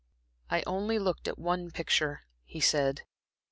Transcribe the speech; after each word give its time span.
"I 0.49 0.63
only 0.65 0.97
looked 0.97 1.27
at 1.27 1.37
one 1.37 1.69
picture," 1.69 2.21
he 2.43 2.59
said. 2.59 3.03